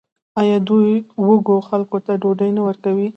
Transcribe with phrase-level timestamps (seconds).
[0.41, 0.91] آیا دوی
[1.27, 3.07] وږو خلکو ته ډوډۍ نه ورکوي؟